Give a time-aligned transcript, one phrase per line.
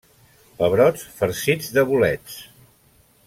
[0.61, 2.39] Pebrots farcits de bolets.